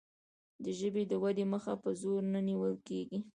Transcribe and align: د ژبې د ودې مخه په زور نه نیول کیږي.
د 0.63 0.65
ژبې 0.79 1.03
د 1.11 1.13
ودې 1.23 1.45
مخه 1.53 1.73
په 1.83 1.89
زور 2.01 2.21
نه 2.33 2.39
نیول 2.47 2.73
کیږي. 2.87 3.19